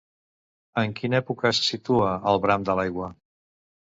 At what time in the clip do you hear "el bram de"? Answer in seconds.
2.31-2.77